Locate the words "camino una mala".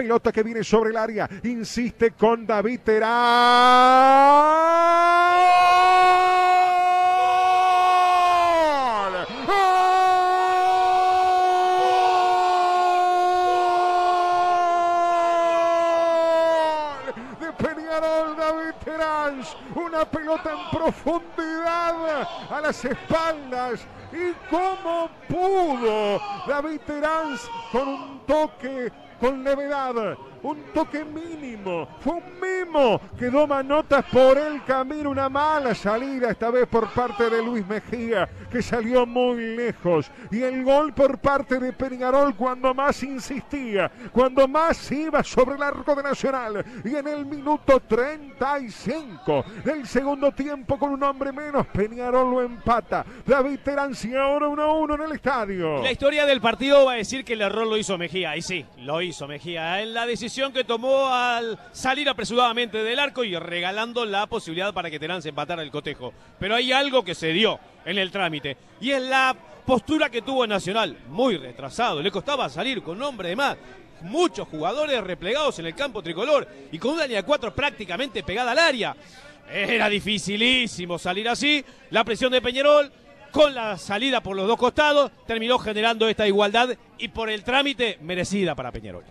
34.64-35.74